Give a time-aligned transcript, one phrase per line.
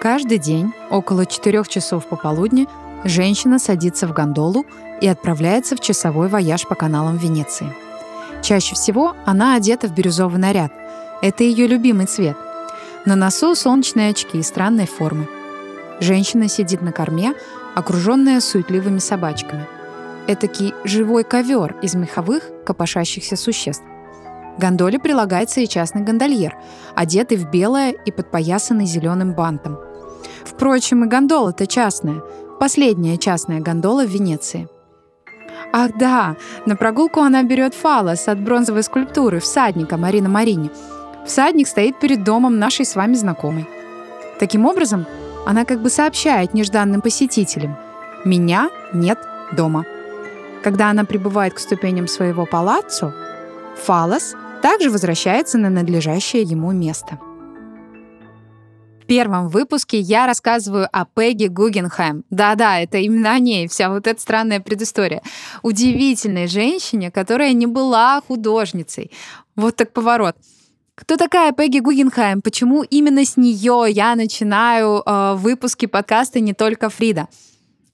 [0.00, 2.68] Каждый день около 4 часов пополудни
[3.04, 4.66] женщина садится в гондолу
[5.00, 7.72] и отправляется в часовой вояж по каналам Венеции.
[8.42, 10.72] Чаще всего она одета в бирюзовый наряд.
[11.22, 12.36] Это ее любимый цвет.
[13.06, 15.28] На носу солнечные очки странной формы.
[16.00, 17.34] Женщина сидит на корме,
[17.74, 19.66] окруженная суетливыми собачками.
[20.26, 23.84] Этакий живой ковер из меховых, копошащихся существ.
[24.58, 26.56] Гондоле прилагается и частный гондольер,
[26.94, 29.78] одетый в белое и подпоясанный зеленым бантом.
[30.44, 32.22] Впрочем, и гондола-то частная,
[32.58, 34.68] последняя частная гондола в Венеции.
[35.72, 40.70] Ах да, на прогулку она берет фалос от бронзовой скульптуры всадника Марина Марини.
[41.26, 43.68] Всадник стоит перед домом нашей с вами знакомой.
[44.38, 45.06] Таким образом,
[45.44, 47.76] она как бы сообщает нежданным посетителям
[48.24, 49.18] «Меня нет
[49.52, 49.84] дома».
[50.62, 53.14] Когда она прибывает к ступеням своего палаццо,
[53.76, 54.34] фалос
[54.66, 57.20] также возвращается на надлежащее ему место.
[59.00, 62.24] В первом выпуске я рассказываю о Пегги Гугенхайм.
[62.30, 65.22] Да-да, это именно о ней, вся вот эта странная предыстория.
[65.62, 69.12] Удивительной женщине, которая не была художницей.
[69.54, 70.34] Вот так поворот.
[70.96, 72.42] Кто такая Пегги Гугенхайм?
[72.42, 77.28] Почему именно с нее я начинаю э, выпуски подкаста «Не только Фрида»?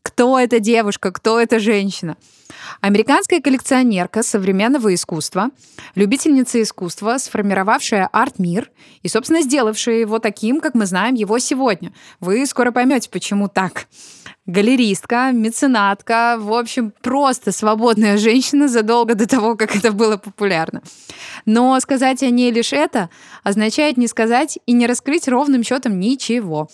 [0.02, 1.12] Кто эта девушка?
[1.12, 2.16] Кто эта женщина?
[2.80, 5.50] Американская коллекционерка современного искусства,
[5.94, 8.70] любительница искусства, сформировавшая арт-мир
[9.02, 11.92] и, собственно, сделавшая его таким, как мы знаем его сегодня.
[12.20, 13.86] Вы скоро поймете, почему так.
[14.44, 20.82] Галеристка, меценатка, в общем, просто свободная женщина задолго до того, как это было популярно.
[21.46, 23.08] Но сказать о ней лишь это
[23.44, 26.68] означает не сказать и не раскрыть ровным счетом ничего.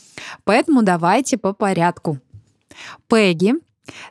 [0.44, 2.18] Поэтому давайте по порядку.
[3.08, 3.54] Пегги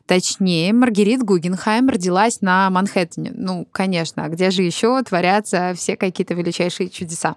[0.06, 3.32] Точнее, Маргарит Гугенхайм родилась на Манхэттене.
[3.36, 7.36] Ну, конечно, а где же еще творятся все какие-то величайшие чудеса?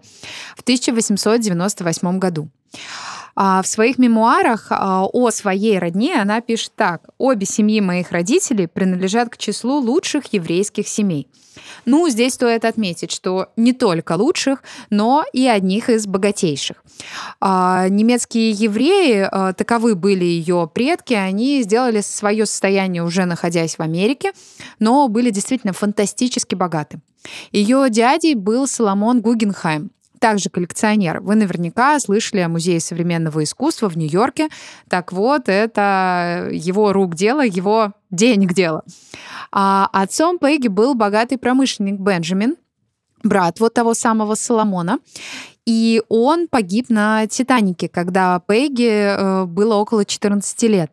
[0.57, 2.49] В 1898 году.
[3.37, 7.09] А в своих мемуарах а, о своей родне она пишет так.
[7.19, 11.29] «Обе семьи моих родителей принадлежат к числу лучших еврейских семей».
[11.85, 16.83] Ну, здесь стоит отметить, что не только лучших, но и одних из богатейших.
[17.41, 24.33] А, немецкие евреи, таковы были ее предки, они сделали свое состояние уже находясь в Америке,
[24.79, 27.01] но были действительно фантастически богаты.
[27.53, 31.21] Ее дядей был Соломон Гугенхайм, также коллекционер.
[31.21, 34.49] Вы наверняка слышали о Музее современного искусства в Нью-Йорке.
[34.89, 38.85] Так вот, это его рук дело, его денег дело.
[39.51, 42.57] А отцом Пегги был богатый промышленник Бенджамин,
[43.25, 44.99] брат вот того самого Соломона.
[45.67, 50.93] И он погиб на Титанике, когда Пегги э, было около 14 лет.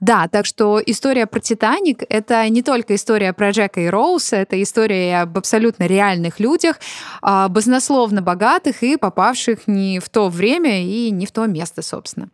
[0.00, 4.60] Да, так что история про «Титаник»— это не только история про Джека и Роуса, это
[4.62, 6.76] история об абсолютно реальных людях,
[7.22, 12.28] а, баснословно богатых и попавших не в то время и не в то место, собственно.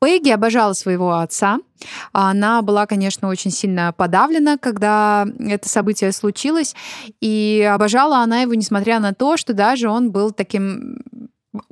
[0.00, 1.58] Пегги обожала своего отца,
[2.12, 6.74] она была, конечно, очень сильно подавлена, когда это событие случилось,
[7.20, 10.98] и обожала она его, несмотря на то, что даже он был таким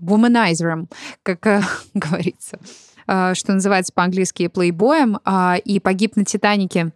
[0.01, 0.87] womanizerом,
[1.23, 1.63] как э,
[1.95, 2.59] говорится.
[3.09, 6.93] А, что называется по-английски плейбоем, а, и погиб на Титанике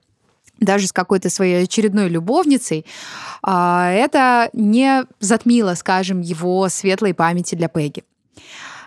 [0.61, 2.87] даже с какой-то своей очередной любовницей,
[3.43, 8.05] а, это не затмило, скажем, его светлой памяти для Пегги.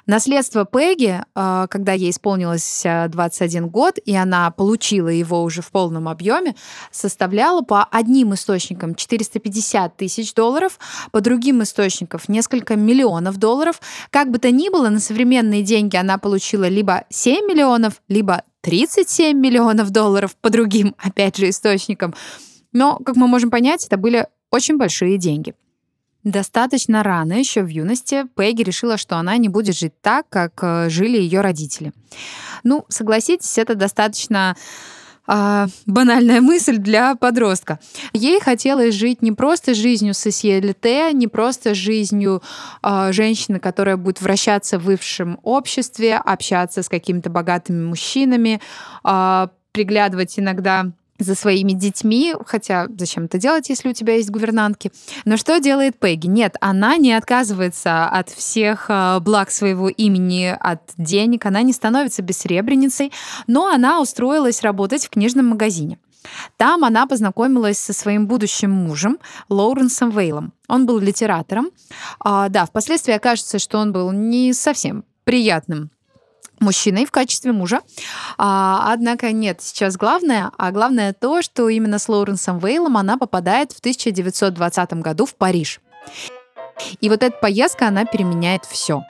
[0.08, 6.08] Наследство Пегги, а, когда ей исполнилось 21 год, и она получила его уже в полном
[6.08, 6.56] объеме,
[6.92, 10.80] составляло по одним источникам 450 тысяч долларов,
[11.12, 13.82] по другим источникам несколько миллионов долларов.
[14.12, 19.36] Как бы то ни было, на современные деньги она получила либо 7 миллионов, либо 37
[19.38, 22.14] миллионов долларов по другим, опять же, источникам.
[22.72, 25.56] Но, как мы можем понять, это были очень большие деньги.
[26.25, 30.90] Достаточно рано, еще в юности, Пегги решила, что она не будет жить так, как э,
[30.90, 31.94] жили ее родители.
[32.63, 34.58] Ну, согласитесь, это достаточно
[35.28, 37.80] э, банальная мысль для подростка.
[38.12, 42.41] Ей хотелось жить не просто жизнью сосьелите, не просто жизнью
[42.81, 48.59] э, женщины, которая будет вращаться в высшем обществе, общаться с какими-то богатыми мужчинами,
[49.03, 50.88] э, приглядывать иногда
[51.20, 54.91] за своими детьми, хотя зачем это делать, если у тебя есть гувернантки.
[55.23, 56.28] Но что делает Пегги?
[56.28, 62.22] Нет, она не отказывается от всех а, благ своего имени, от денег, она не становится
[62.22, 63.12] бессребреницей,
[63.47, 65.97] но она устроилась работать в книжном магазине.
[66.58, 69.20] Там она познакомилась со своим будущим мужем
[69.50, 70.53] Лоуренсом Вейлом.
[70.67, 71.70] Он был литератором.
[72.20, 75.91] А, да, впоследствии окажется, что он был не совсем приятным
[76.59, 77.81] мужчиной в качестве мужа.
[78.37, 83.72] А, однако нет, сейчас главное, а главное то, что именно с Лоуренсом Вейлом она попадает
[83.72, 85.81] в 1920 году в Париж.
[86.99, 89.02] И вот эта поездка, она переменяет все.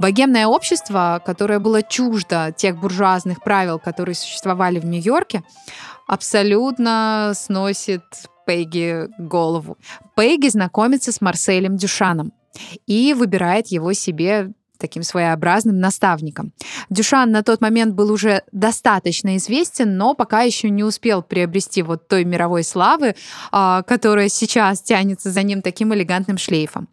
[0.00, 5.42] Богемное общество, которое было чуждо тех буржуазных правил, которые существовали в Нью-Йорке,
[6.06, 8.02] абсолютно сносит
[8.46, 9.76] Пегги голову.
[10.16, 12.32] Пегги знакомится с Марселем Дюшаном
[12.86, 16.52] и выбирает его себе таким своеобразным наставником.
[16.90, 22.08] Дюшан на тот момент был уже достаточно известен, но пока еще не успел приобрести вот
[22.08, 23.14] той мировой славы,
[23.52, 26.88] а, которая сейчас тянется за ним таким элегантным шлейфом.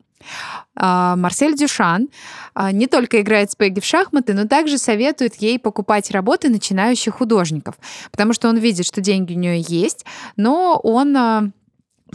[0.75, 2.09] А, Марсель Дюшан
[2.53, 7.15] а, не только играет с Пегги в шахматы, но также советует ей покупать работы начинающих
[7.15, 7.75] художников,
[8.11, 10.05] потому что он видит, что деньги у нее есть,
[10.35, 11.53] но он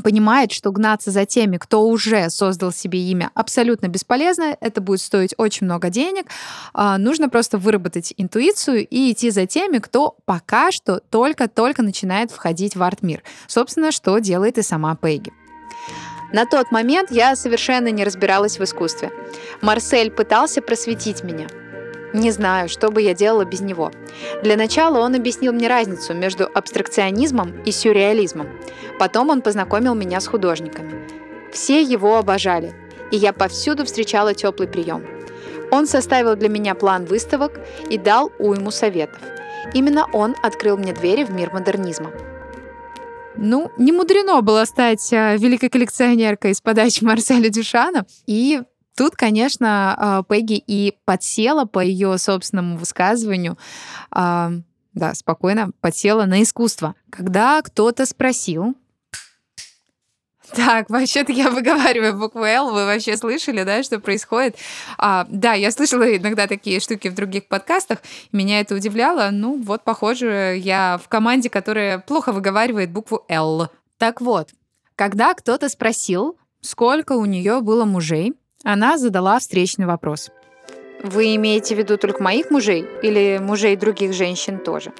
[0.00, 5.34] понимает, что гнаться за теми, кто уже создал себе имя, абсолютно бесполезно, это будет стоить
[5.36, 6.26] очень много денег.
[6.72, 12.76] А, нужно просто выработать интуицию и идти за теми, кто пока что только-только начинает входить
[12.76, 13.22] в арт-мир.
[13.46, 15.32] Собственно, что делает и сама Пегги.
[16.32, 19.10] На тот момент я совершенно не разбиралась в искусстве.
[19.62, 21.48] Марсель пытался просветить меня–
[22.12, 23.92] не знаю, что бы я делала без него.
[24.42, 28.48] Для начала он объяснил мне разницу между абстракционизмом и сюрреализмом.
[28.98, 31.06] Потом он познакомил меня с художниками.
[31.52, 32.74] Все его обожали,
[33.10, 35.04] и я повсюду встречала теплый прием.
[35.70, 39.20] Он составил для меня план выставок и дал уйму советов.
[39.72, 42.10] Именно он открыл мне двери в мир модернизма.
[43.36, 48.60] Ну, не мудрено было стать э, великой коллекционеркой с подачи Марселя Дюшана и
[48.96, 53.58] Тут, конечно, а, Пегги и подсела по ее собственному высказыванию,
[54.10, 54.52] а,
[54.94, 56.94] да, спокойно подсела на искусство.
[57.10, 58.74] Когда кто-то спросил,
[60.52, 62.72] так, вообще-то я выговариваю букву «Л».
[62.72, 64.56] Вы вообще слышали, да, что происходит?
[64.98, 67.98] А, да, я слышала иногда такие штуки в других подкастах.
[68.32, 69.30] Меня это удивляло.
[69.30, 73.68] Ну, вот, похоже, я в команде, которая плохо выговаривает букву «Л».
[73.98, 74.48] Так вот,
[74.96, 78.34] когда кто-то спросил, сколько у нее было мужей,
[78.64, 80.30] она задала встречный вопрос.
[81.02, 84.92] Вы имеете в виду только моих мужей или мужей других женщин тоже?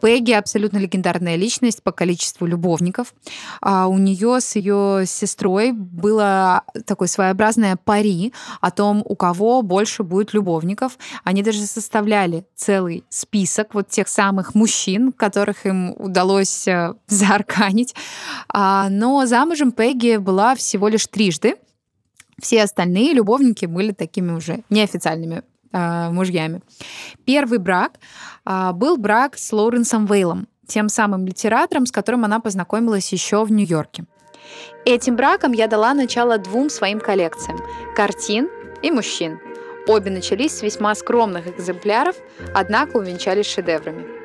[0.00, 3.14] Пегги абсолютно легендарная личность по количеству любовников.
[3.60, 10.02] А у нее с ее сестрой было такое своеобразное пари о том, у кого больше
[10.02, 10.98] будет любовников.
[11.22, 17.94] Они даже составляли целый список вот тех самых мужчин, которых им удалось э, заарканить.
[18.48, 21.56] А, но замужем Пегги была всего лишь трижды.
[22.40, 25.42] Все остальные любовники были такими уже неофициальными
[25.72, 26.62] э, мужьями.
[27.24, 27.92] Первый брак
[28.44, 33.52] э, был брак с Лоуренсом Вейлом, тем самым литератором, с которым она познакомилась еще в
[33.52, 34.04] Нью-Йорке.
[34.84, 37.58] Этим браком я дала начало двум своим коллекциям–
[37.96, 38.48] картин
[38.82, 39.38] и мужчин.
[39.86, 42.16] Обе начались с весьма скромных экземпляров,
[42.54, 44.20] однако увенчались шедеврами.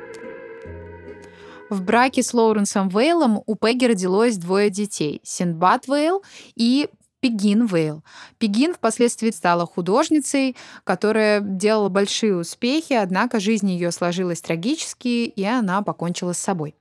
[1.68, 6.22] В браке с Лоуренсом Вейлом у Пегги родилось двое детей– Синдбад Вейл
[6.54, 6.88] и
[7.20, 8.04] Пегин Вейл.
[8.38, 15.82] Пегин впоследствии стала художницей, которая делала большие успехи, однако жизнь ее сложилась трагически, и она
[15.82, 16.74] покончила с собой.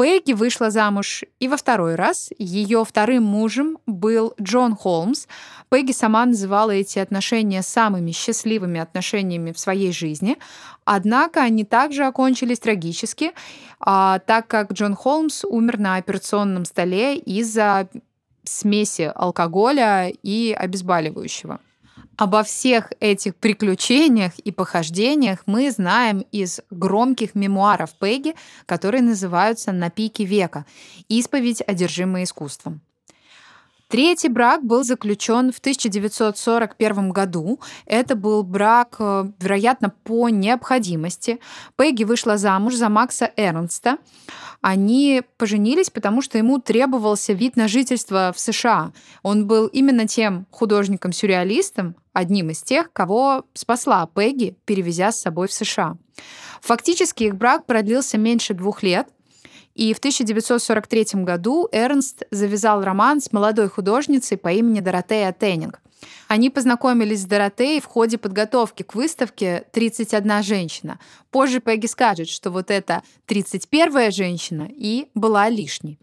[0.00, 2.30] Пегги вышла замуж и во второй раз.
[2.38, 5.26] Ее вторым мужем был Джон Холмс.
[5.70, 10.38] Пегги сама называла эти отношения самыми счастливыми отношениями в своей жизни.
[10.84, 13.32] Однако они также окончились трагически,
[13.80, 17.88] а, так как Джон Холмс умер на операционном столе из-за
[18.50, 21.60] смеси алкоголя и обезболивающего.
[22.16, 28.34] Обо всех этих приключениях и похождениях мы знаем из громких мемуаров Пегги,
[28.66, 30.66] которые называются «На пике века.
[31.08, 32.80] Исповедь, одержимая искусством».
[33.88, 37.58] Третий брак был заключен в 1941 году.
[37.86, 41.40] Это был брак, э, вероятно, по необходимости.
[41.76, 43.96] Пегги вышла замуж за Макса Эрнста.
[44.60, 48.92] Они поженились, потому что ему требовался вид на жительство в США.
[49.22, 55.52] Он был именно тем художником-сюрреалистом, одним из тех, кого спасла Пегги, перевезя с собой в
[55.52, 55.96] США.
[56.60, 59.08] Фактически их брак продлился меньше двух лет,
[59.78, 65.80] и в 1943 году Эрнст завязал роман с молодой художницей по имени Доротея Теннинг.
[66.26, 70.98] Они познакомились с Доротеей в ходе подготовки к выставке «31 женщина».
[71.30, 76.00] Позже Пегги скажет, что вот эта 31-я женщина и была лишней.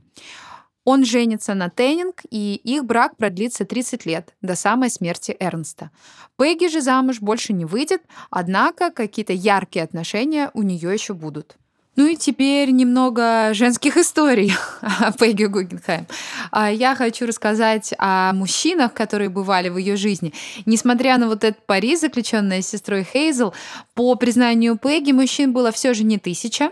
[0.85, 5.91] Он женится на Теннинг, и их брак продлится 30 лет, до самой смерти Эрнста.
[6.37, 11.57] Пегги же замуж больше не выйдет, однако какие-то яркие отношения у нее еще будут.
[11.95, 16.07] Ну и теперь немного женских историй о Пегги Гугенхайм.
[16.51, 20.33] А, я хочу рассказать о мужчинах, которые бывали в ее жизни.
[20.65, 23.53] Несмотря на вот этот пари, заключенный с сестрой Хейзел,
[23.93, 26.71] по признанию Пегги мужчин было все же не тысяча,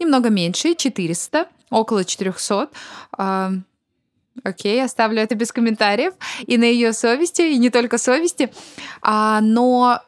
[0.00, 2.68] немного меньше, 400, около 400.
[4.42, 6.14] Окей, оставлю это без комментариев.
[6.46, 8.52] И на ее совести, и не только совести.
[9.00, 10.00] А, но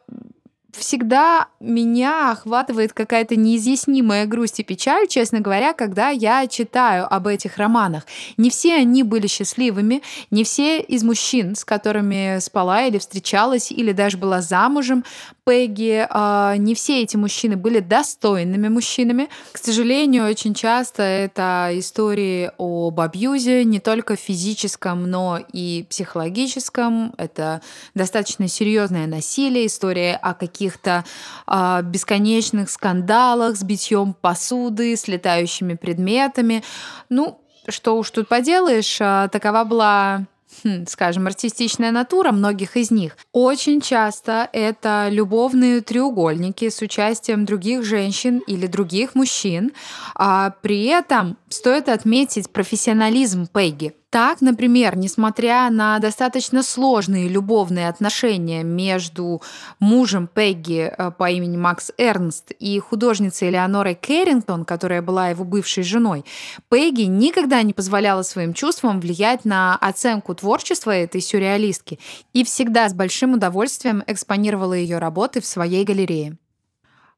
[0.77, 7.57] всегда меня охватывает какая-то неизъяснимая грусть и печаль, честно говоря, когда я читаю об этих
[7.57, 8.03] романах.
[8.37, 13.91] Не все они были счастливыми, не все из мужчин, с которыми спала или встречалась, или
[13.91, 15.03] даже была замужем,
[15.47, 19.29] Пегги, а, не все эти мужчины были достойными мужчинами.
[19.53, 27.13] К сожалению, очень часто это истории об абьюзе, не только физическом, но и психологическом.
[27.17, 27.61] Это
[27.95, 31.05] достаточно серьезное насилие, история о каких-то
[31.47, 36.61] э, бесконечных скандалах с битьем посуды, с летающими предметами.
[37.07, 37.39] Ну,
[37.69, 40.25] что уж тут поделаешь, а, такова была
[40.63, 43.17] хм, скажем, артистичная натура многих из них.
[43.31, 49.71] Очень часто это любовные треугольники с участием других женщин или других мужчин.
[50.15, 53.93] А при этом стоит отметить профессионализм Пегги.
[54.09, 59.41] Так, например, несмотря на достаточно сложные любовные отношения между
[59.79, 65.83] мужем Пегги э, по имени Макс Эрнст и художницей Элеонорой Кэррингтон, которая была его бывшей
[65.83, 66.23] женой,
[66.69, 71.99] Пегги никогда не позволяла своим чувствам влиять на оценку творчества этой сюрреалистки
[72.31, 76.37] и всегда с большим удовольствием экспонировала ее работы в своей галерее.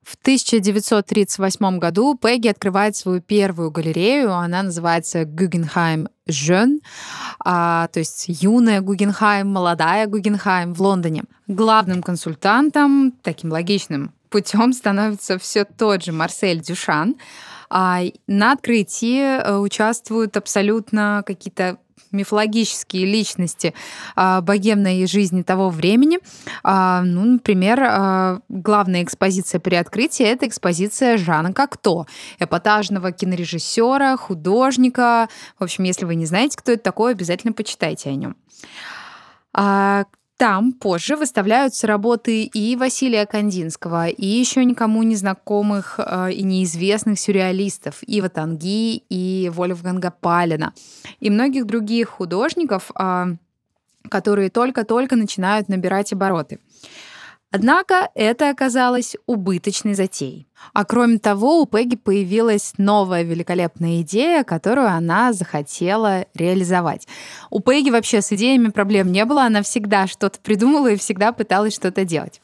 [0.04, 4.34] В 1938 году Пегги открывает свою первую галерею.
[4.34, 6.82] Она называется Гугенхайм Жен,
[7.44, 11.24] а, то есть юная Гугенхайм, молодая Гугенхайм в Лондоне.
[11.48, 17.16] Главным консультантом, таким логичным путем становится все тот же Марсель Дюшан.
[17.72, 21.78] А на открытии э, участвуют абсолютно какие-то
[22.12, 23.74] мифологические личности
[24.16, 26.20] а, богемной жизни того времени.
[26.64, 32.06] А, ну, например, а, главная экспозиция при открытии— это экспозиция Жана Кокто,
[32.40, 35.30] эпатажного кинорежиссера, художника.
[35.60, 38.36] В общем, если вы не знаете, кто это такой, обязательно почитайте о нем.
[40.40, 47.20] Там позже выставляются работы и Василия Кандинского, и еще никому не знакомых э, и неизвестных
[47.20, 50.74] сюрреалистов Ива Танги и Вольфганга Палина,
[51.20, 53.36] и многих других художников, э,
[54.10, 56.60] которые только-только начинают набирать обороты.
[57.52, 60.48] Однако это оказалось убыточной затеей.
[60.74, 67.08] А кроме того, у Пегги появилась новая великолепная идея, которую она захотела реализовать.
[67.50, 71.74] У Пегги вообще с идеями проблем не было, она всегда что-то придумала и всегда пыталась
[71.74, 72.40] что-то делать.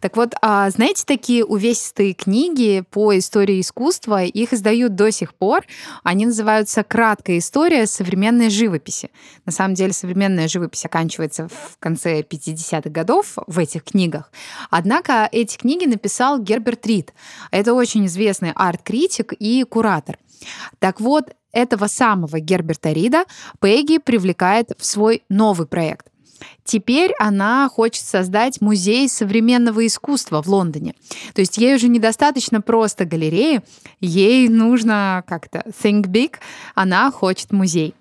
[0.00, 5.64] Так вот, а знаете, такие увесистые книги по истории искусства, их издают до сих пор.
[6.02, 9.10] Они называются «Краткая история современной живописи».
[9.44, 14.30] На самом деле, современная живопись оканчивается в конце 50-х годов в этих книгах.
[14.70, 17.12] Однако эти книги написал Герберт Рид.
[17.50, 20.18] Это очень известный арт-критик и куратор.
[20.78, 23.24] Так вот, этого самого Герберта Рида
[23.60, 26.08] Пегги привлекает в свой новый проект.
[26.64, 30.94] Теперь она хочет создать музей современного искусства в Лондоне.
[31.34, 33.62] То есть ей уже недостаточно просто галереи,
[34.00, 36.34] ей нужно как-то think big,
[36.74, 37.94] она хочет музей.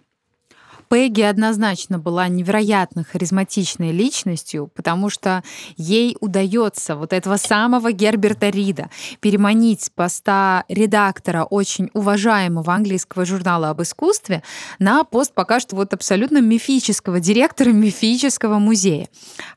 [0.95, 5.43] Пегги однозначно была невероятно харизматичной личностью, потому что
[5.75, 13.71] ей удается вот этого самого Герберта Рида переманить с поста редактора очень уважаемого английского журнала
[13.71, 14.41] об искусстве
[14.79, 19.09] на пост пока что вот абсолютно мифического директора мифического музея.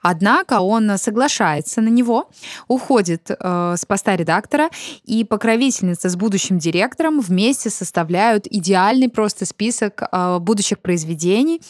[0.02, 2.28] Однако он соглашается на него,
[2.66, 4.70] уходит э, с поста редактора,
[5.04, 11.60] и покровительница с будущим директором вместе составляют идеальный просто список э, будущих произведений заведений,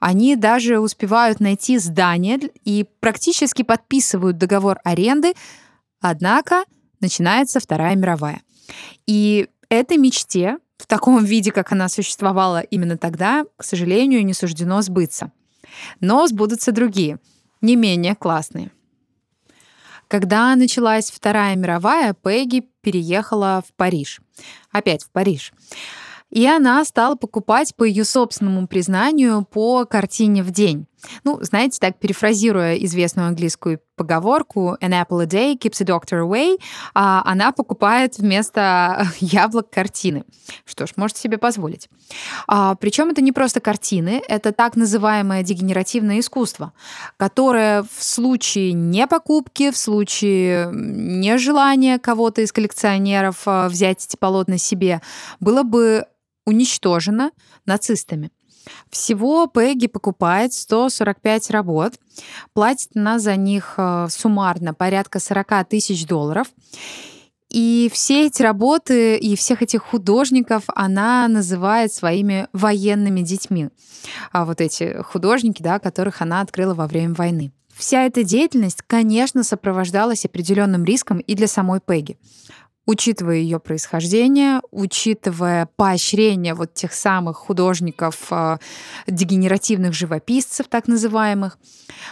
[0.00, 5.34] они даже успевают найти здание и практически подписывают договор аренды,
[6.00, 6.64] однако
[7.00, 8.42] начинается Вторая мировая.
[9.06, 14.82] И этой мечте в таком виде, как она существовала именно тогда, к сожалению, не суждено
[14.82, 15.32] сбыться.
[16.00, 17.18] Но сбудутся другие,
[17.62, 18.70] не менее классные.
[20.08, 24.20] Когда началась Вторая мировая, Пегги переехала в Париж.
[24.70, 25.52] Опять в Париж.
[26.34, 30.86] И она стала покупать, по ее собственному признанию, по картине в день.
[31.22, 36.58] Ну, знаете, так перефразируя известную английскую поговорку «An apple a day keeps a doctor away»,
[36.92, 40.24] а она покупает вместо яблок картины.
[40.64, 41.88] Что ж, можете себе позволить.
[42.48, 46.72] А, причем это не просто картины, это так называемое дегенеративное искусство,
[47.16, 54.58] которое в случае не покупки, в случае нежелания кого-то из коллекционеров а, взять эти полотна
[54.58, 55.00] себе,
[55.38, 56.06] было бы
[56.44, 57.30] уничтожена
[57.66, 58.30] нацистами.
[58.90, 61.94] Всего Пегги покупает 145 работ,
[62.52, 66.46] платит она за них э, суммарно порядка 40 тысяч долларов.
[67.50, 73.68] И все эти работы и всех этих художников она называет своими военными детьми.
[74.32, 77.52] А вот эти художники, да, которых она открыла во время войны.
[77.72, 82.16] Вся эта деятельность, конечно, сопровождалась определенным риском и для самой Пегги
[82.86, 88.58] учитывая ее происхождение, учитывая поощрение вот тех самых художников, э,
[89.06, 91.58] дегенеративных живописцев, так называемых.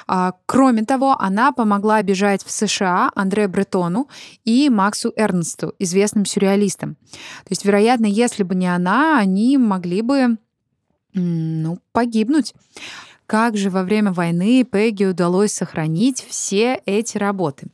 [0.07, 4.09] А, кроме того, она помогла бежать в США Андре Бретону
[4.45, 6.95] и Максу Эрнсту, известным сюрреалистам.
[6.95, 10.37] То есть, вероятно, если бы не она, они могли бы
[11.15, 12.55] ну, погибнуть.
[13.27, 17.69] Как же во время войны Пегги удалось сохранить все эти работы?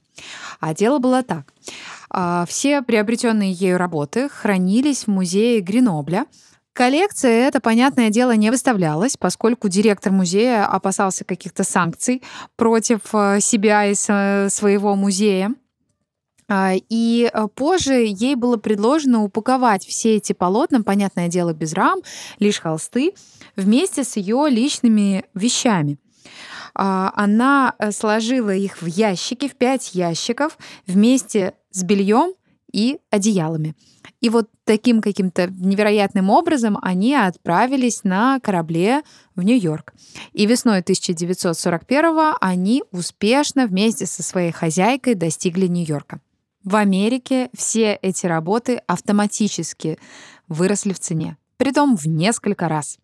[0.60, 1.52] А дело было так.
[2.10, 6.26] А, все приобретенные ею работы хранились в музее Гренобля.
[6.72, 12.22] Коллекция, это, понятное дело, не выставлялась, поскольку директор музея опасался каких-то санкций
[12.56, 15.54] против э, себя и своего музея.
[16.48, 22.00] А, и э, позже ей было предложено упаковать все эти полотна, понятное дело, без рам,
[22.38, 23.12] лишь холсты,
[23.54, 25.98] вместе с ее личными вещами.
[26.74, 32.34] А, она э, сложила их в ящики, в пять ящиков, вместе с бельем
[32.72, 33.74] и одеялами.
[34.20, 39.02] И вот таким каким-то невероятным образом они отправились на корабле
[39.34, 39.94] в Нью-Йорк.
[40.32, 46.20] И весной 1941 они успешно вместе со своей хозяйкой достигли Нью-Йорка.
[46.64, 49.98] В Америке все эти работы автоматически
[50.48, 52.98] выросли в цене, притом в несколько раз.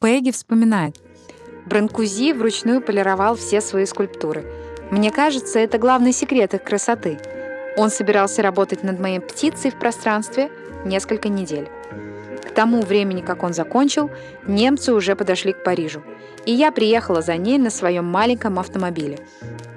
[0.00, 1.00] Пегги вспоминает.
[1.66, 4.44] Бранкузи вручную полировал все свои скульптуры.
[4.90, 7.18] Мне кажется, это главный секрет их красоты—
[7.76, 10.50] он собирался работать над моей птицей в пространстве
[10.84, 11.68] несколько недель.
[12.42, 14.10] К тому времени, как он закончил,
[14.46, 16.02] немцы уже подошли к Парижу,
[16.46, 19.18] и я приехала за ней на своем маленьком автомобиле,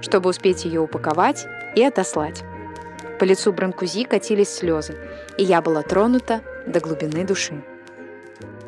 [0.02, 2.44] чтобы успеть ее упаковать и отослать.
[3.20, 4.96] По лицу Бранкузи катились слезы,
[5.38, 7.64] и я была тронута до глубины души.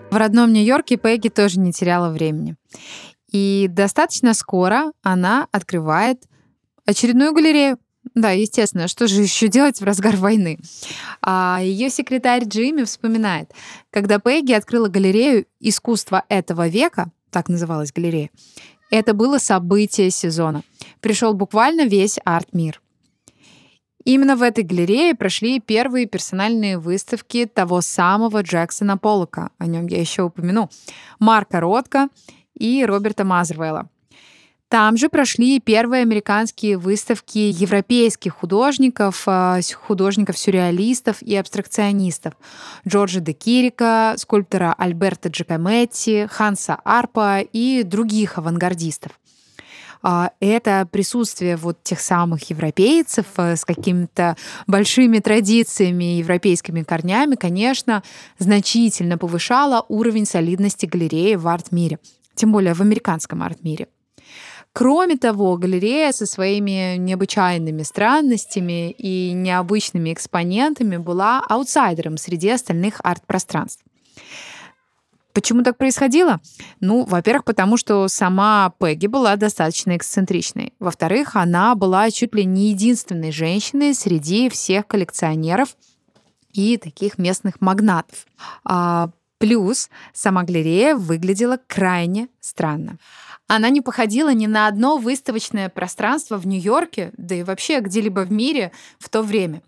[0.09, 2.55] В родном Нью-Йорке Пегги тоже не теряла времени.
[3.31, 6.23] И достаточно скоро она открывает
[6.85, 7.77] очередную галерею,
[8.15, 8.87] да, естественно.
[8.87, 10.59] Что же еще делать в разгар войны?
[11.21, 13.51] А ее секретарь Джимми вспоминает,
[13.91, 18.29] когда Пегги открыла галерею искусства этого века, так называлась галерея,
[18.91, 20.63] это было событие сезона.
[20.99, 22.81] Пришел буквально весь арт-мир.
[24.05, 29.99] Именно в этой галерее прошли первые персональные выставки того самого Джексона Поллока, о нем я
[29.99, 30.69] еще упомяну,
[31.19, 32.07] Марка Ротко
[32.53, 33.89] и Роберта Мазервелла.
[34.69, 42.35] Там же прошли первые американские выставки европейских художников, а, художников-сюрреалистов и абстракционистов.
[42.87, 49.11] Джорджа де Кирика, скульптора Альберта Джакометти, Ханса Арпа и других авангардистов
[50.01, 58.03] а, это присутствие вот тех самых европейцев а, с какими-то большими традициями, европейскими корнями, конечно,
[58.37, 61.97] значительно повышало уровень солидности галереи в арт-мире,
[62.35, 63.87] тем более в американском арт-мире.
[64.73, 73.83] Кроме того, галерея со своими необычайными странностями и необычными экспонентами была аутсайдером среди остальных арт-пространств.
[75.33, 76.41] Почему так происходило?
[76.79, 80.73] Ну, во-первых, потому что сама Пегги была достаточно эксцентричной.
[80.79, 85.75] Во-вторых, она была чуть ли не единственной женщиной среди всех коллекционеров
[86.51, 88.25] и таких местных магнатов.
[88.65, 92.97] А, плюс сама галерея выглядела крайне странно.
[93.51, 98.31] Она не походила ни на одно выставочное пространство в Нью-Йорке, да и вообще где-либо в
[98.31, 99.63] мире в то время.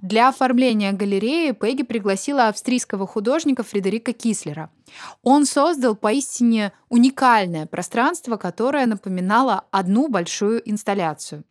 [0.00, 4.68] Для оформления галереи Пегги пригласила австрийского художника Фредерика Кислера.
[5.22, 11.44] Он создал поистине уникальное пространство, которое напоминало одну большую инсталляцию.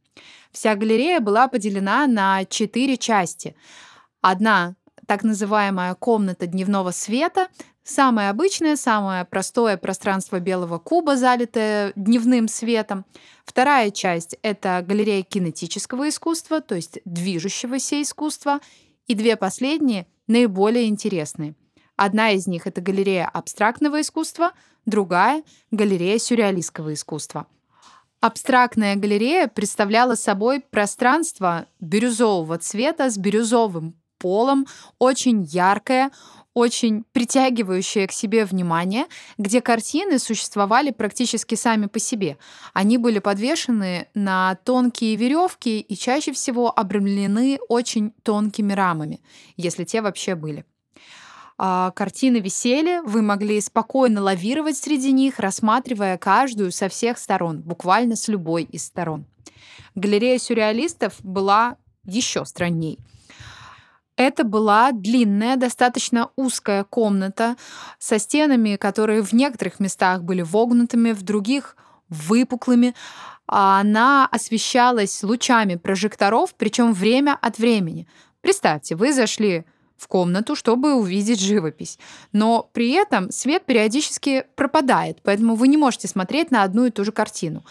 [0.52, 3.56] Вся галерея была поделена на четыре части.
[4.20, 4.76] Одна
[5.08, 7.48] так называемая комната дневного света,
[7.90, 13.04] Самое обычное, самое простое пространство белого куба, залитое дневным светом.
[13.46, 18.60] Вторая часть— это галерея кинетического искусства, то есть движущегося искусства.
[19.08, 21.56] И две последние наиболее интересные.
[21.96, 24.52] Одна из них— это галерея абстрактного искусства,
[24.86, 27.48] другая— галерея сюрреалистского искусства.
[28.22, 34.68] Абстрактная галерея представляла собой пространство бирюзового цвета с бирюзовым полом,
[35.00, 36.12] очень яркое,
[36.60, 39.06] очень притягивающее к себе внимание,
[39.38, 42.38] где картины существовали практически сами по себе.
[42.74, 49.22] Они были подвешены на тонкие веревки и чаще всего обрамлены очень тонкими рамами,
[49.56, 50.66] если те вообще были.
[51.58, 58.16] А, картины висели, вы могли спокойно лавировать среди них, рассматривая каждую со всех сторон, буквально
[58.16, 59.26] с любой из сторон.
[59.96, 63.00] Галерея сюрреалистов была еще странней.
[64.20, 67.56] Это была длинная, достаточно узкая комната
[68.00, 71.78] со стенами, которые в некоторых местах были вогнутыми, в других
[72.10, 72.96] выпуклыми.
[73.48, 78.10] Она освещалась лучами прожекторов, причем время от времени.
[78.42, 79.64] Представьте, вы зашли
[79.96, 81.98] в комнату, чтобы увидеть живопись.
[82.34, 87.06] Но при этом свет периодически пропадает, поэтому вы не можете смотреть на одну и ту
[87.06, 87.64] же картину.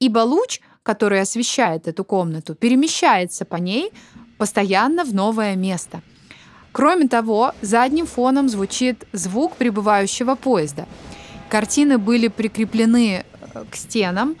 [0.00, 3.90] Ибо луч, который освещает эту комнату, перемещается по ней
[4.38, 6.02] постоянно в новое место.
[6.72, 10.86] Кроме того, задним фоном звучит звук прибывающего поезда.
[11.48, 14.36] Картины были прикреплены э, к стенам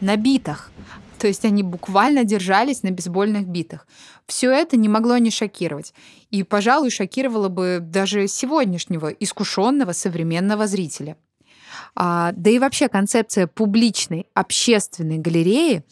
[0.00, 0.70] на битах,
[1.18, 3.86] то есть они буквально держались на бейсбольных битах.
[4.26, 5.94] Все это не могло не шокировать.
[6.30, 11.16] И, пожалуй, шокировало бы даже сегодняшнего искушенного современного зрителя.
[11.94, 15.84] А, да и вообще концепция публичной общественной галереи,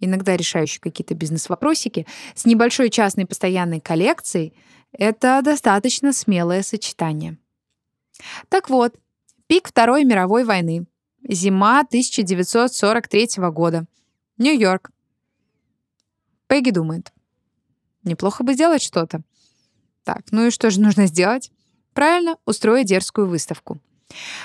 [0.00, 4.54] иногда решающей какие-то бизнес-вопросики, с небольшой частной постоянной коллекцией,
[4.92, 7.38] это достаточно смелое сочетание.
[8.48, 8.96] Так вот,
[9.46, 10.86] пик Второй мировой войны.
[11.28, 13.86] Зима 1943 года.
[14.38, 14.90] Нью-Йорк.
[16.46, 17.12] Пегги думает.
[18.04, 19.22] Неплохо бы сделать что-то.
[20.04, 21.50] Так, ну и что же нужно сделать?
[21.92, 23.78] Правильно, устроить дерзкую выставку.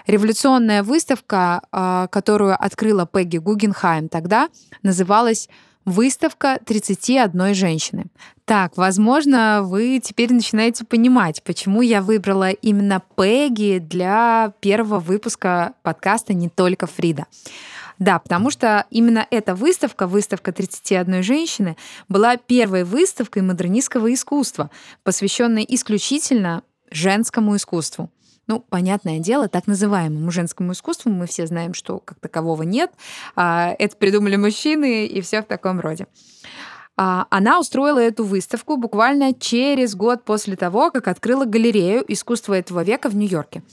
[0.07, 4.49] Революционная выставка, а, которую открыла Пегги Гугенхайм тогда,
[4.81, 5.49] называлась
[5.85, 8.05] Выставка 31 женщины.
[8.45, 16.33] Так, возможно, вы теперь начинаете понимать, почему я выбрала именно Пегги для первого выпуска подкаста
[16.33, 17.25] «Не только Фрида».
[17.99, 21.75] Да, потому что именно эта выставка, выставка 31 женщины,
[22.07, 24.71] была первой выставкой модернистского искусства,
[25.03, 28.09] посвященной исключительно женскому искусству.
[28.47, 32.91] Ну, понятное дело, так называемому женскому искусству мы все знаем, что как такового нет.
[33.35, 36.07] А, это придумали мужчины и все в таком роде.
[36.97, 42.83] А, она устроила эту выставку буквально через год после того, как открыла галерею искусства этого
[42.83, 43.63] века в Нью-Йорке.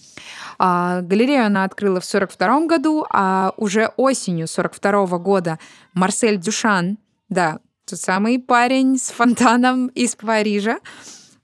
[0.58, 5.58] А, галерею она открыла в 1942 году, а уже осенью 1942 года
[5.94, 6.96] Марсель Дюшан,
[7.28, 10.78] да, тот самый парень с фонтаном из Парижа,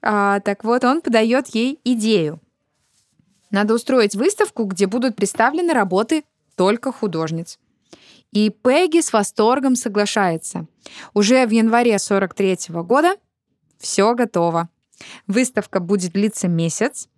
[0.01, 2.41] так вот, он подает ей идею.
[3.51, 6.25] Надо устроить выставку, где будут представлены работы
[6.57, 7.59] только художниц.
[8.33, 10.67] И Пегги с восторгом соглашается.
[11.15, 13.17] Уже в январе 43 года
[13.79, 14.69] все готово.
[15.27, 17.09] Выставка будет длиться месяц,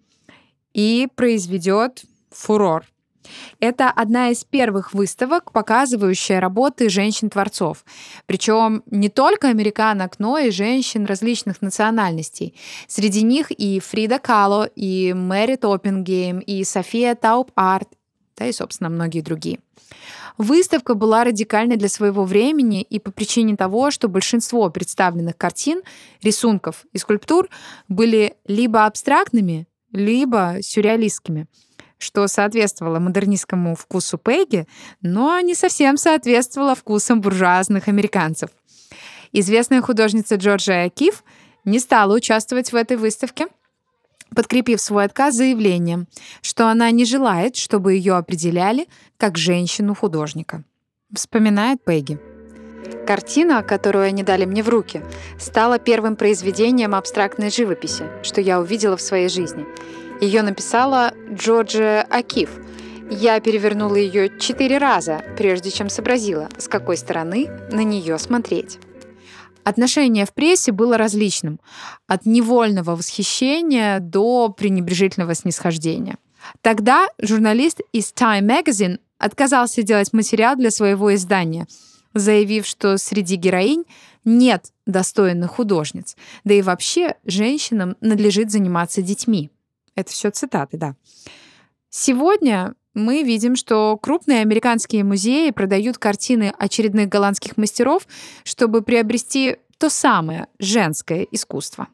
[0.78, 2.86] и произведет фурор.
[3.60, 7.84] Это одна из первых выставок, показывающая работы женщин-творцов.
[8.26, 12.54] Причем не только американок, но и женщин различных национальностей.
[12.86, 17.88] Среди них и Фрида Кало, и Мерет Оппенгейм, и Софи Таубер-Арп,
[18.36, 19.58] да и, собственно, многие другие.
[20.38, 25.82] Выставка была радикальной для своего времени и по причине того, что большинство представленных картин,
[26.22, 27.48] рисунков и скульптур
[27.88, 31.48] были либо абстрактными, либо сюрреалистскими,
[31.98, 34.66] что соответствовало модернистскому вкусу Пегги,
[35.02, 38.50] но не совсем соответствовало вкусам буржуазных американцев.
[39.32, 41.22] Известная художница Джорджия Киф
[41.64, 43.46] не стала участвовать в этой выставке,
[44.34, 46.06] подкрепив свой отказ заявлением,
[46.40, 50.64] что она не желает, чтобы ее определяли как женщину-художника.
[51.14, 52.18] Вспоминает Пегги.
[53.06, 55.02] Картина, которую они дали мне в руки,
[55.38, 59.66] стала первым произведением абстрактной живописи, что я увидела в своей жизни.
[60.20, 62.50] Ее написала Джорджия Акиф.
[63.10, 68.78] Я перевернула ее четыре раза, прежде чем сообразила, с какой стороны на нее смотреть.
[69.64, 71.60] Отношение в прессе было различным,
[72.06, 76.16] от невольного восхищения до пренебрежительного снисхождения.
[76.62, 81.66] Тогда журналист из Time Magazine отказался делать материал для своего издания–
[82.14, 83.84] заявив, что среди героинь
[84.24, 86.16] нет достойных художниц.
[86.44, 89.50] Да и вообще женщинам надлежит заниматься детьми.
[89.98, 90.94] Это все цитаты, да.
[91.90, 98.06] Сегодня мы видим, что крупные американские музеи продают картины очередных голландских мастеров,
[98.44, 101.88] чтобы приобрести то самое женское искусство.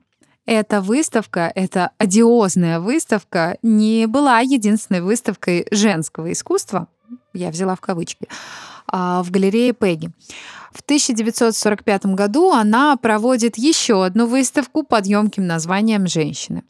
[0.44, 6.88] Эта выставка, эта одиозная выставка, не была единственной выставкой женского искусства,
[7.32, 8.28] я взяла в кавычки,
[8.86, 10.10] а, в галерее Пегги.
[10.74, 16.64] В 1945 году она проводит еще одну выставку под емким названием «Женщины».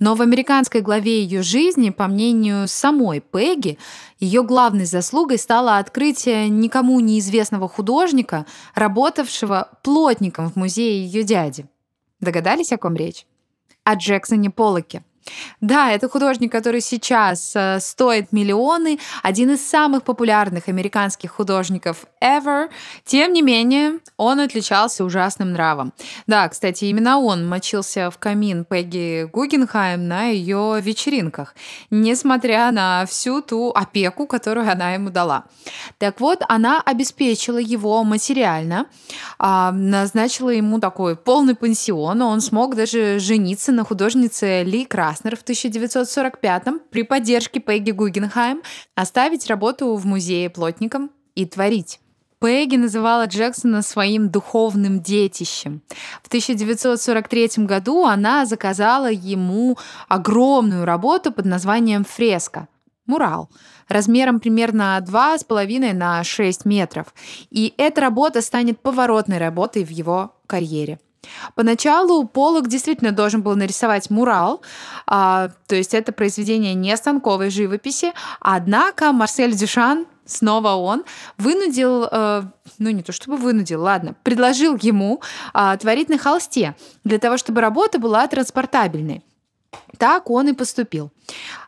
[0.00, 3.78] Но в американской главе ее жизни, по мнению самой Пегги,
[4.18, 11.66] ее главной заслугой стало открытие никому неизвестного художника, работавшего плотником в музее ее дяди.
[12.18, 13.26] Догадались, о ком речь?
[13.84, 15.04] О Джексоне Поллоке–
[15.60, 22.68] Да, это художник, который сейчас э, стоит миллионы, один из самых популярных американских художников ever.
[23.04, 25.92] Тем не менее, он отличался ужасным нравом.
[26.26, 31.54] Да, кстати, именно он мочился в камин Пегги Гугенхайм на ее вечеринках,
[31.90, 35.44] несмотря на всю ту опеку, которую она ему дала.
[35.98, 38.86] Так вот, она обеспечила его материально,
[39.38, 45.42] а, назначила ему такой полный пансион, он смог даже жениться на художнице Ли Краснер в
[45.42, 48.62] 1945 при поддержке Пегги Гугенхайм,
[48.94, 51.98] оставить работу в музее плотником и творить.
[52.40, 55.82] Пегги называла Джексона своим духовным детищем.
[56.22, 59.76] В 1943 году она заказала ему
[60.08, 62.68] огромную работу под названием «Фреска»—
[63.06, 63.50] мурал,
[63.88, 67.12] размером примерно 2,5 на 6 метров.
[67.50, 71.00] И эта работа станет поворотной работой в его карьере.
[71.54, 74.62] Поначалу Полок действительно должен был нарисовать мурал,
[75.06, 81.04] а, то есть это произведение не станковой живописи, однако Марсель Дюшан снова он,
[81.38, 82.42] вынудил, э,
[82.78, 85.20] ну не то чтобы вынудил, ладно, предложил ему
[85.52, 89.22] э, творить на холсте для того, чтобы работа была транспортабельной.
[89.98, 91.10] Так он и поступил.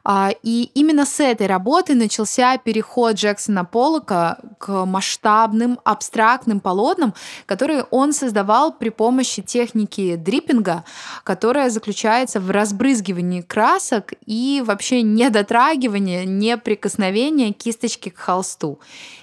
[0.04, 7.14] А, и именно с этой работы начался переход Джексона Поллока к масштабным абстрактным полотнам,
[7.46, 10.84] которые он создавал при помощи техники дриппинга,
[11.22, 18.80] которая заключается в разбрызгивании красок и вообще не дотрагивания, не прикосновения кисточки к холсту.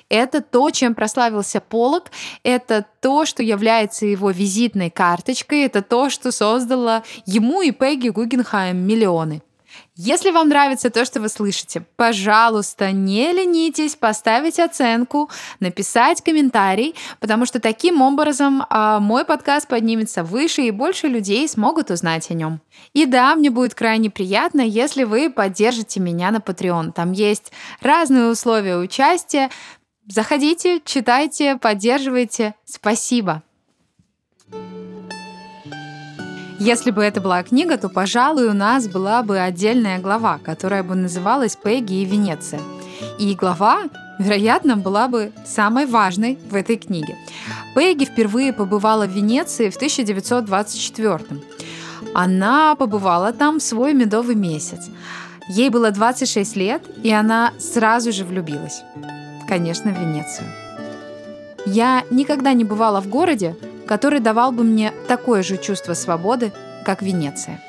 [0.08, 2.06] Это то, чем прославился Полок,
[2.44, 8.78] это то, что является его визитной карточкой, это то, что создало ему и Пегги Гугенхайм
[8.78, 9.44] миллионы.
[10.02, 17.46] Если вам нравится то, что вы слышите, пожалуйста, не ленитесь поставить оценку, написать комментарий, потому
[17.46, 22.62] что таким образом а, мой подкаст поднимется выше и больше людей смогут узнать о нем.
[22.94, 26.94] И да, мне будет крайне приятно, если вы поддержите меня на Patreon.
[26.94, 29.50] Там есть разные условия участия,
[30.12, 32.56] Заходите, читайте, поддерживайте.
[32.66, 33.44] Спасибо.
[36.60, 40.96] Если бы это была книга, то, пожалуй, у нас была бы отдельная глава, которая бы
[40.96, 42.60] называлась «Пегги и Венеция».
[43.18, 43.84] И глава,
[44.20, 47.16] вероятно, была бы самой важной в этой книге.
[47.76, 51.20] Пегги впервые побывала в Венеции в 1924
[52.14, 54.90] Она побывала там в свой медовый месяц.
[55.48, 58.84] Ей было 26 лет, и она сразу же влюбилась
[59.50, 60.48] конечно, в Венецию.
[61.66, 63.56] Я никогда не бывала в городе,
[63.90, 66.52] который давал бы мне такое же чувство свободы,
[66.86, 67.60] как Венеция.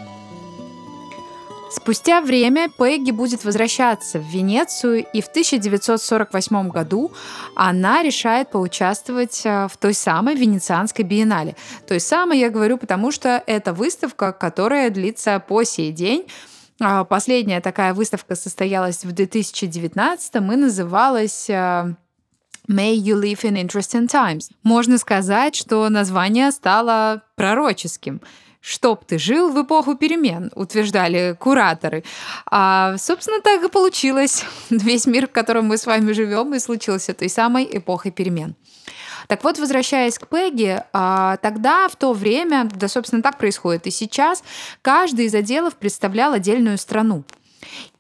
[1.71, 7.11] Спустя время Пегги будет возвращаться в Венецию, и в 1948 году
[7.57, 11.57] она решает поучаствовать э, в той самой Венецианской биеннале.
[11.89, 16.27] Той самой я говорю, потому что это выставка, которая длится по сей день.
[16.83, 21.95] А, последняя такая выставка состоялась в 2019 и называлась э,
[22.71, 24.49] May You Live in Interesting Times.
[24.63, 28.21] Можно сказать, что название стало пророческим.
[28.61, 32.05] «Чтоб ты жил в эпоху перемен», утверждали кураторы.
[32.47, 34.45] А, собственно, так и получилось.
[34.71, 38.55] Весь мир, в котором мы с вами живем, и случился той самой эпохой перемен.
[39.27, 43.91] Так вот, возвращаясь к Пегги, а, тогда, в то время, да, собственно, так происходит и
[43.91, 44.45] сейчас,
[44.83, 47.25] каждый из отделов представлял отдельную страну.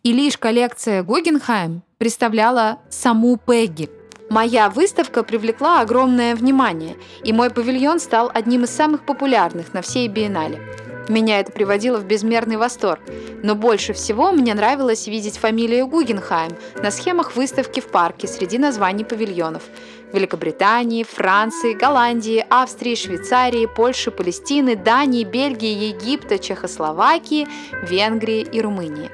[0.05, 3.89] И лишь коллекция Гугенхайм представляла саму Пегги.
[4.31, 10.07] Моя выставка привлекла огромное внимание, и мой павильон стал одним из самых популярных на всей
[10.07, 10.61] биеннале.
[11.09, 13.01] Меня это приводило в безмерный восторг,
[13.43, 19.05] но больше всего мне нравилось видеть фамилию Гугенхайм на схемах выставки в парке среди названий
[19.05, 19.65] павильонов–
[20.13, 27.49] Великобритании, Франции, Голландии, Австрии, Швейцарии, Польши, Палестины, Дании, Бельгии, Египта, Чехословакии,
[27.83, 29.11] Венгрии и Румынии.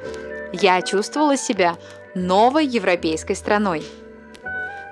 [0.53, 1.79] Я чувствовала себя
[2.15, 3.83] новой европейской страной.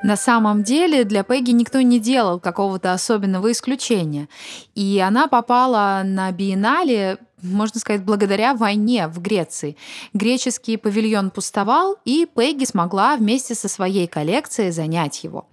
[0.05, 4.29] На самом деле для Пегги никто не делал какого-то особенного исключения.
[4.75, 9.77] И она попала на биеннале можно сказать, благодаря войне в Греции.
[10.15, 15.47] Греческий павильон пустовал, и Пегги смогла вместе со своей коллекцией занять его.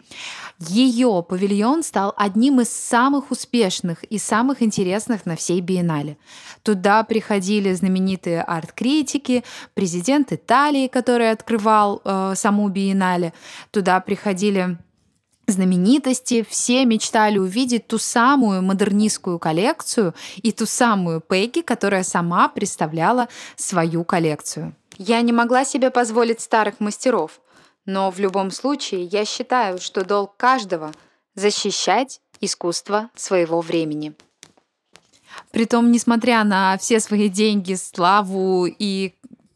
[0.69, 6.17] Ее павильон стал одним из самых успешных и самых интересных на всей биеннале.
[6.61, 9.43] Туда приходили знаменитые арт-критики,
[9.73, 13.33] президент Италии, который открывал э, саму биеннале.
[13.71, 14.77] Туда приходили
[15.47, 23.29] знаменитости, все мечтали увидеть ту самую модернистскую коллекцию и ту самую Пегги, которая сама представляла
[23.55, 24.75] свою коллекцию.
[24.99, 27.41] Я не могла себе позволить старых мастеров,
[27.85, 30.91] но в любом случае я считаю, что долг каждого—
[31.35, 34.13] защищать искусство своего времени.
[35.51, 39.13] Притом, несмотря на все свои деньги, славу и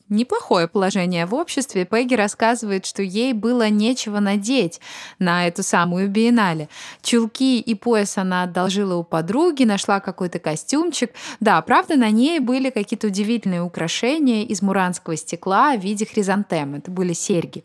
[0.09, 4.79] неплохое положение в обществе, Пегги рассказывает, что ей было нечего надеть
[5.19, 6.69] на эту самую биеннале.
[7.01, 11.11] Чулки и пояс она одолжила у подруги, нашла какой-то костюмчик.
[11.39, 16.75] Да, правда, на ней были какие-то удивительные украшения из муранского стекла в виде хризантем.
[16.75, 17.63] Это были серьги.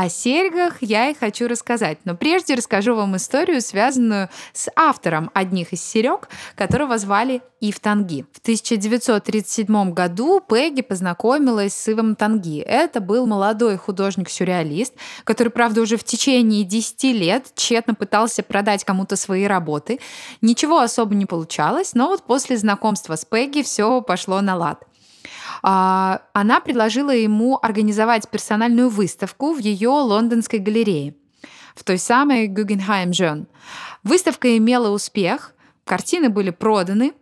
[0.00, 1.98] О серьгах я и хочу рассказать.
[2.04, 8.24] Но прежде расскажу вам историю, связанную с автором одних из серег, которого звали Ив Танги.
[8.32, 12.60] В 1937 году Пегги познакомилась с Ивом Танги.
[12.60, 19.16] Это был молодой художник-сюрреалист, который, правда, уже в течение 10 лет тщетно пытался продать кому-то
[19.16, 19.98] свои работы.
[20.40, 24.87] Ничего особо не получалось, но вот после знакомства с Пегги все пошло на лад.
[25.62, 31.14] А, она предложила ему организовать персональную выставку в ее лондонской галерее,
[31.74, 33.46] в той самой Гугенхайм Жен.
[34.02, 37.12] Выставка имела успех, картины были проданы,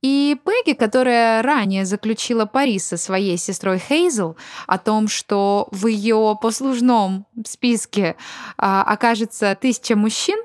[0.00, 4.36] и Пегги, которая ранее заключила пари со своей сестрой Хейзел
[4.68, 8.16] о том, что в ее послужном списке
[8.56, 10.38] а, окажется тысяча мужчин,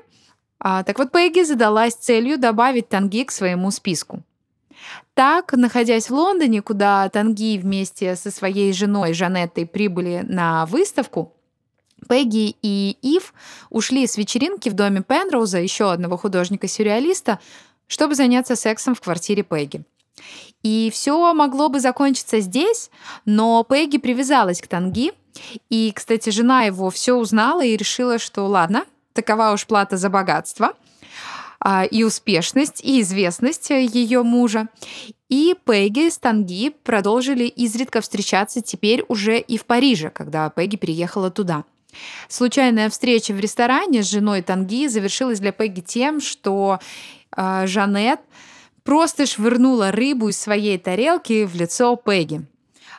[0.58, 4.24] а, так вот Пегги задалась целью добавить Танги к своему списку.
[5.14, 11.32] Так, находясь в Лондоне, куда Танги вместе со своей женой Жанеттой прибыли на выставку,
[12.08, 13.32] Пегги и Ив
[13.70, 17.38] ушли с вечеринки в доме Пенроуза, еще одного художника-сюрреалиста,
[17.86, 19.84] чтобы заняться сексом в квартире Пегги.
[20.62, 22.90] И все могло бы закончиться здесь,
[23.24, 25.12] но Пегги привязалась к Танги,
[25.70, 30.74] и, кстати, жена его все узнала и решила, что ладно, такова уж плата за богатство–
[31.90, 34.68] и успешность, и известность ее мужа.
[35.28, 41.30] И Пегги с Танги продолжили изредка встречаться теперь уже и в Париже, когда Пегги переехала
[41.30, 41.64] туда.
[42.28, 46.80] Случайная встреча в ресторане с женой Танги завершилась для Пегги тем, что
[47.36, 48.20] э, Жанет
[48.82, 52.42] просто швырнула рыбу из своей тарелки в лицо Пегги.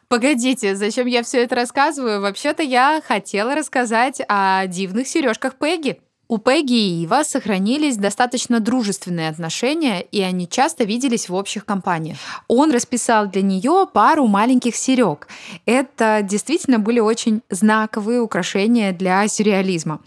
[0.08, 2.21] Погодите, зачем я все это рассказываю?
[2.21, 5.99] Вообще-то я хотела рассказать о дивных сережках Пегги.
[6.27, 12.17] У Пегги и Ива сохранились достаточно дружественные отношения, и они часто виделись в общих компаниях.
[12.47, 15.27] Он расписал для нее пару маленьких серег.
[15.67, 19.99] Это действительно были очень знаковые украшения для сюрреализма.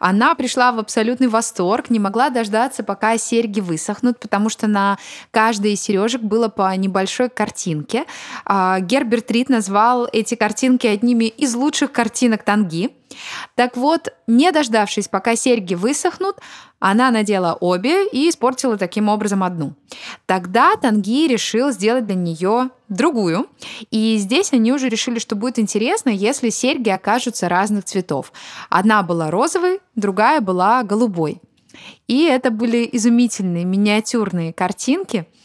[0.00, 4.98] Она пришла в абсолютный восторг, не могла дождаться, пока серьги высохнут, потому что на
[5.30, 8.06] каждой из сережек было по небольшой картинке.
[8.44, 12.90] А, Герберт Рид назвал эти картинки одними из лучших картинок Танги.
[13.54, 16.36] Так вот, не дождавшись, пока серьги высохнут,
[16.78, 19.74] она надела обе и испортила таким образом одну.
[20.26, 23.48] Тогда Танги решил сделать для нее другую.
[23.90, 28.32] И здесь они уже решили, что будет интересно, если серьги окажутся разных цветов.
[28.70, 31.40] Одна была розовой, другая была голубой.
[32.08, 35.26] И это были изумительные миниатюрные картинки–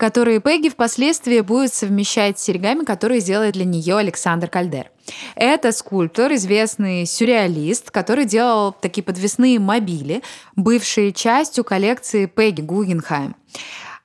[0.00, 4.90] которые Пегги впоследствии будет совмещать с серьгами, которые сделает для нее Александр Кальдер.
[5.34, 10.22] Это скульптор, известный сюрреалист, который делал такие подвесные мобили,
[10.56, 13.34] бывшие частью коллекции Пегги Гугенхайм.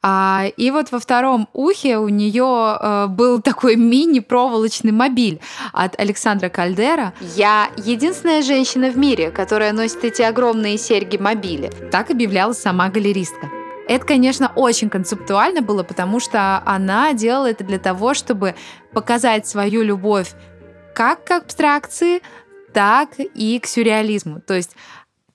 [0.07, 5.39] А, и вот во втором ухе у нее э, был такой мини-проволочный мобиль
[5.73, 7.13] от Александра Кальдера.
[7.35, 13.49] «Я единственная женщина в мире, которая носит эти огромные серьги-мобили», так объявляла сама галеристка.
[13.87, 18.53] Это, конечно, очень концептуально было, потому что она делала это для того, чтобы
[18.93, 20.33] показать свою любовь
[20.95, 22.21] как к абстракции,
[22.73, 24.39] так и к сюрреализму.
[24.39, 24.75] То есть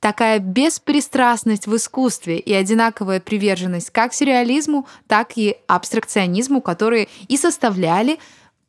[0.00, 8.18] такая беспристрастность в искусстве и одинаковая приверженность как сюрреализму, так и абстракционизму, которые и составляли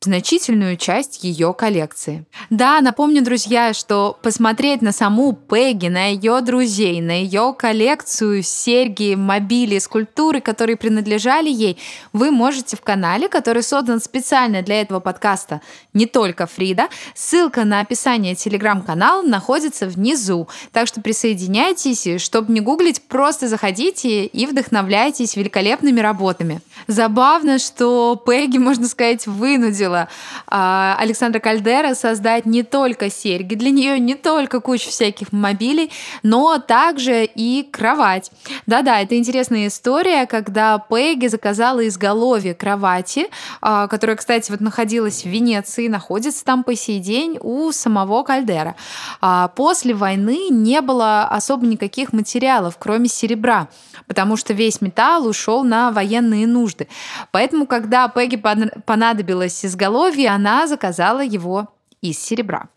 [0.03, 2.25] значительную часть ее коллекции.
[2.49, 9.13] Да, напомню, друзья, что посмотреть на саму Пегги, на ее друзей, на ее коллекцию серьги,
[9.13, 11.77] мобили, скульптуры, которые принадлежали ей,
[12.13, 15.61] вы можете в канале, который создан специально для этого подкаста
[15.93, 16.87] «Не только Фрида».
[17.13, 24.45] Ссылка на описание телеграм-канала находится внизу, так что присоединяйтесь, чтобы не гуглить, просто заходите и
[24.47, 26.61] вдохновляйтесь великолепными работами.
[26.87, 30.07] Забавно, что Пегги, можно сказать, вынудила вынудила
[30.47, 35.91] а, Александра Кальдера создать не только серьги, для нее не только кучу всяких мобилей,
[36.23, 38.31] но также и кровать.
[38.65, 43.27] Да-да, это интересная история, когда Пегги заказала изголовье кровати,
[43.61, 48.75] а, которая, кстати, вот находилась в Венеции, находится там по сей день у самого Кальдера.
[49.21, 53.67] А, после войны не было особо никаких материалов, кроме серебра,
[54.07, 56.87] потому что весь металл ушел на военные нужды.
[57.31, 58.41] Поэтому, когда Пегги
[58.85, 62.69] понадобилось изголовье изголовье, она заказала его из серебра.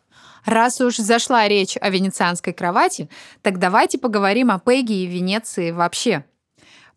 [0.47, 3.11] Раз уж зашла речь о венецианской кровати,
[3.43, 6.25] так давайте поговорим о Пегги и Венеции вообще.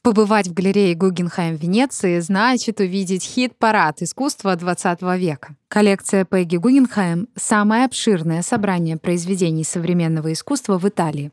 [0.02, 5.56] Побывать в галерее Гугенхайм Венеции значит увидеть хит-парад искусства 20 века.
[5.68, 11.32] Коллекция Пегги Гугенхайм— самое обширное собрание произведений современного искусства в Италии.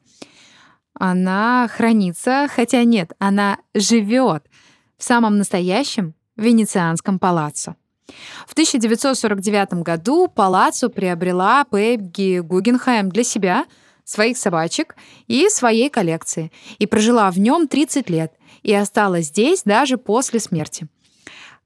[0.98, 4.44] Она хранится, хотя нет, она живет
[4.96, 7.76] в самом настоящем венецианском палаццо.
[8.46, 13.64] В 1949 году палаццо приобрела Пегги Гугенхайм для себя—
[14.04, 14.96] своих собачек
[15.26, 18.32] и своей коллекции, и прожила в нем 30 лет,
[18.62, 20.86] и осталась здесь даже после смерти.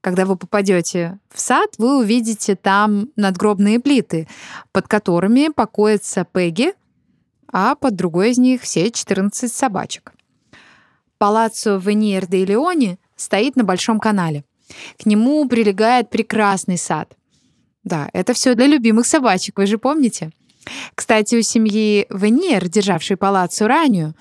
[0.01, 4.29] Когда вы попадете в сад, вы увидите там надгробные плиты,
[4.71, 6.73] под которыми покоится Пегги,
[7.51, 10.13] а под другой из них все 14 собачек.
[11.17, 14.45] Палаццо Веньер де Леони стоит на Большом канале.
[15.01, 17.15] К нему прилегает прекрасный сад.
[17.83, 20.31] Да, это все для любимых собачек, вы же помните?
[20.95, 24.13] Кстати, у семьи Венер, державшей палаццо ранее,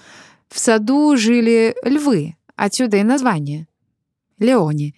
[0.48, 2.36] в саду жили львы.
[2.56, 3.68] Отсюда и название.
[4.38, 4.94] Леони.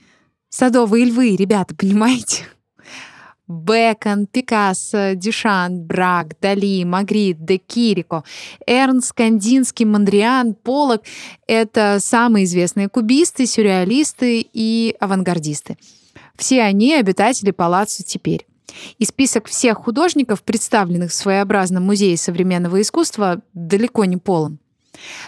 [0.48, 2.44] Садовые львы, ребята, понимаете?
[3.50, 8.22] Бекон, Пикассо, Дюшан, Брак, Дали, Магрит, Де Кирико,
[8.66, 11.02] Эрнст, Кандинский, Мондриан, Полок—
[11.48, 15.76] это самые известные кубисты, сюрреалисты и авангардисты.
[16.36, 18.46] Все они обитатели палаццо теперь.
[18.98, 24.58] И список всех художников, представленных в своеобразном музее современного искусства, далеко не полон.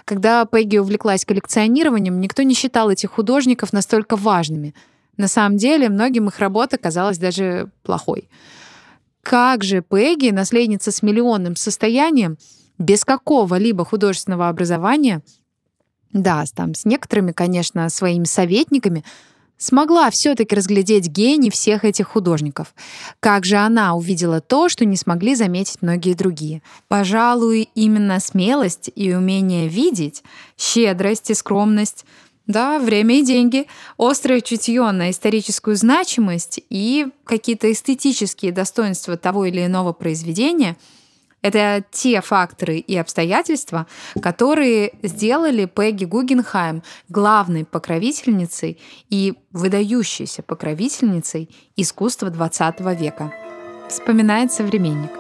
[0.05, 4.75] Когда Пегги увлеклась коллекционированием, никто не считал этих художников настолько важными.
[5.17, 8.29] На самом деле, многим их работа казалась даже плохой.
[9.23, 12.39] Как же Пегги, наследница с миллионным состоянием,
[12.79, 15.23] без какого-либо художественного образования,
[16.13, 19.05] да, там с некоторыми, конечно, своими советниками,
[19.57, 22.75] смогла все-таки разглядеть гений всех этих художников.
[23.21, 26.63] Как же она увидела то, что не смогли заметить многие другие.
[26.89, 30.25] Пожалуй, именно смелость и умение видеть,
[30.59, 32.05] щедрость и скромность
[32.47, 33.67] да, время и деньги,
[33.99, 40.77] острое чутье на историческую значимость и какие-то эстетические достоинства того или иного произведения—
[41.43, 43.87] это те факторы и обстоятельства,
[44.23, 48.81] которые сделали Пегги Гугенхайм главной покровительницей
[49.11, 53.33] и выдающейся покровительницей искусства XX века.
[53.89, 55.11] Вспоминает современник.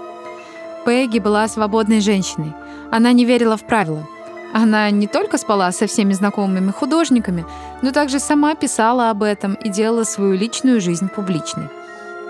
[0.87, 2.53] Пегги была свободной женщиной.
[2.93, 4.09] Она не верила в правила.
[4.53, 7.47] Она не только спала со всеми знакомыми художниками,
[7.81, 11.69] но также сама писала об этом и делала свою личную жизнь публичной.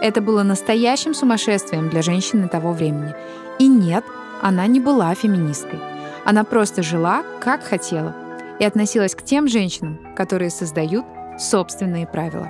[0.01, 3.15] Это было настоящим сумасшествием для женщины того времени.
[3.59, 4.05] И нет,
[4.41, 5.81] она не была феминисткой.
[6.25, 8.15] Она просто жила, как хотела,
[8.59, 11.05] и относилась к тем женщинам, которые создают
[11.39, 12.49] собственные правила.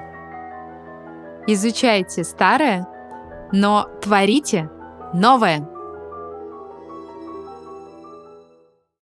[1.47, 2.87] Изучайте старое,
[3.53, 4.71] но творите
[5.13, 5.69] новое.